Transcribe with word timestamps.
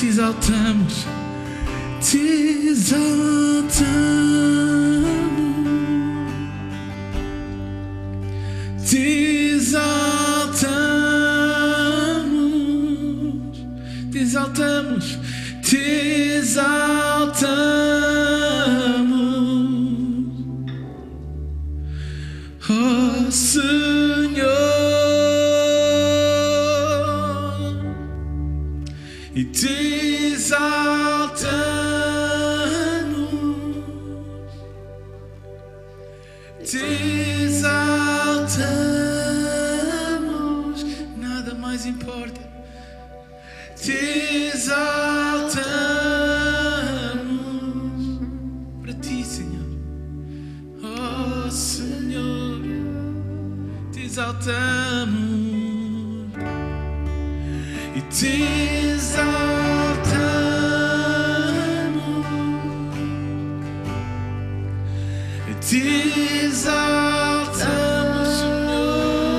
te 0.00 0.08
exaltamos, 0.08 1.04
te 2.00 2.70
exaltamos, 2.70 3.74
te 8.90 9.56
exaltamos, 9.56 10.70
te 14.10 14.20
exaltamos, 14.22 15.18
te 15.68 16.38
exaltamos. 16.38 17.89
E 29.34 29.44
te 29.44 30.32
exaltamos, 30.32 31.44
te 36.68 37.44
exaltamos, 37.44 38.54
nada 41.16 41.54
mais 41.54 41.86
importa, 41.86 42.40
te 43.76 44.48
exaltamos 44.48 45.60
para 48.80 48.94
ti, 48.94 49.24
Senhor. 49.24 49.78
Oh 50.82 51.48
Senhor, 51.50 52.62
te 53.92 54.04
exaltamos 54.06 55.49
e 57.94 58.00
te 58.02 58.44
exaltamos, 58.94 59.46
e 65.48 65.54
te 65.60 66.46
exaltamos, 66.46 68.28
Senhor, 68.38 69.30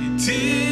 e 0.00 0.16
te 0.16 0.32
exaltamos. 0.32 0.63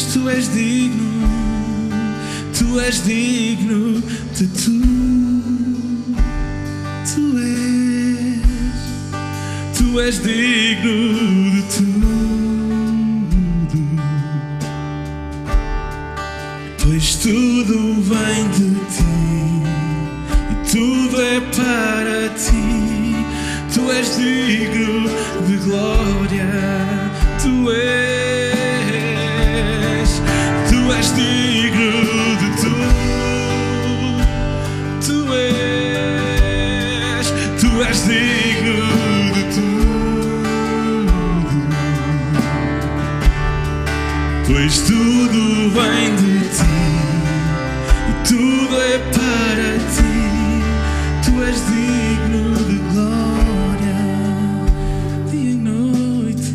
Pois 0.00 0.12
tu 0.14 0.28
és 0.30 0.48
digno, 0.48 1.28
tu 2.56 2.80
és 2.80 3.00
digno 3.02 4.00
de 4.38 4.46
tudo, 4.46 6.16
tu 7.10 7.38
és, 7.38 8.40
tu 9.76 10.00
és 10.00 10.18
digno 10.18 10.96
de 11.54 11.62
tudo, 11.74 12.08
pois 16.82 17.16
tudo 17.16 17.78
vem 18.08 18.48
de 18.56 18.70
ti 18.96 19.18
e 20.50 20.54
tudo 20.70 21.20
é 21.20 21.40
para 21.40 22.28
ti. 22.30 22.80
Tu 23.72 23.90
és 23.92 24.16
digno 24.16 25.08
de 25.46 25.56
glória, 25.58 26.50
tu 27.40 27.70
és, 27.70 27.99
pois 44.50 44.80
tudo 44.80 45.70
vem 45.70 46.16
de 46.16 46.40
ti 46.48 46.80
e 48.08 48.28
tudo 48.28 48.80
é 48.80 48.98
para 49.14 49.78
ti. 49.94 50.18
Tu 51.24 51.42
és 51.42 51.58
digno 51.66 52.42
de 52.66 52.78
glória, 52.92 54.00
dia 55.30 55.50
e 55.50 55.54
noite. 55.54 56.54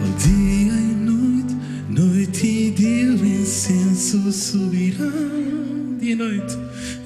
Oh, 0.00 0.10
dia 0.18 0.72
e 0.72 0.94
noite, 0.94 1.56
noite 1.88 2.46
e 2.46 2.70
dia 2.70 3.12
o 3.12 3.26
incenso 3.26 4.32
subirão. 4.32 5.98
Dia 5.98 6.12
e 6.12 6.14
noite, 6.14 6.58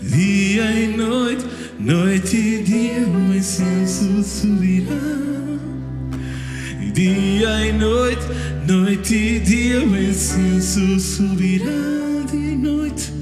dia 0.03 0.70
e 0.72 0.97
noite, 0.97 1.44
noite 1.81 2.37
e 2.37 2.62
dia 2.62 3.06
o 3.06 3.34
incenso 3.34 4.22
subirão. 4.22 5.38
Dia 6.98 7.64
e 7.64 7.72
noite, 7.75 8.26
noite 8.66 9.14
e 9.14 9.38
dia 9.38 9.84
o 9.84 9.97
incenso 9.97 10.98
subirá. 10.98 11.70
Dia 12.28 12.50
e 12.50 12.56
noite, 12.56 13.12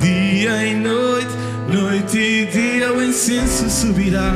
dia 0.00 0.64
e 0.64 0.74
noite, 0.74 1.28
noite 1.70 2.18
e 2.18 2.46
dia 2.46 2.90
o 2.90 3.04
incenso 3.04 3.68
subirá. 3.68 4.32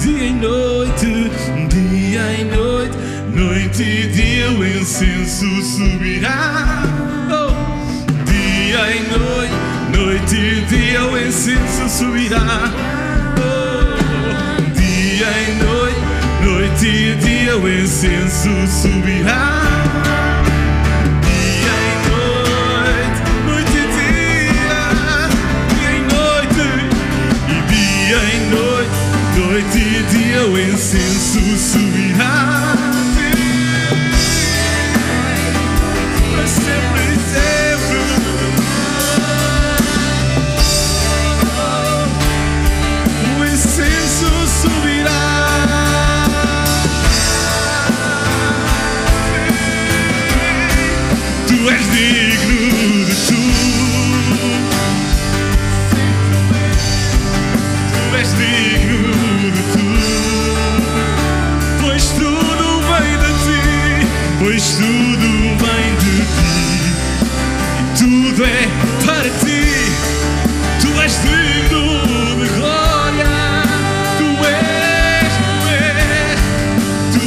Dia 0.00 0.24
e 0.24 0.32
noite, 0.32 1.30
dia 1.68 2.40
e 2.40 2.44
noite, 2.44 2.96
noite 3.36 3.82
e 3.82 4.06
dia 4.06 4.50
o 4.52 4.66
incenso 4.66 5.62
subirá. 5.62 6.82
Oh! 7.30 7.52
Dia 8.24 8.90
e 8.90 9.00
noite, 9.02 9.98
noite 9.98 10.34
e 10.34 10.64
dia 10.64 11.04
o 11.04 11.18
incenso 11.18 11.88
subirá. 11.90 13.13
O 17.56 17.68
incenso 17.68 18.48
subirá. 18.66 19.64
Noite, 29.36 29.78
e 29.78 30.02
dia, 30.02 30.46
dia 30.46 30.46
e 30.46 31.83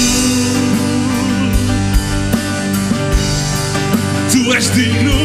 Tu 4.32 4.54
és 4.58 4.70
digno 4.74 5.17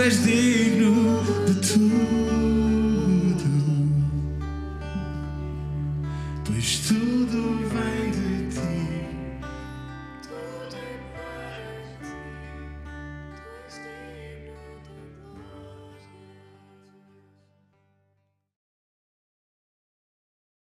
és 0.00 0.22
digno 0.24 1.22
de 1.46 1.54
tudo. 1.60 2.65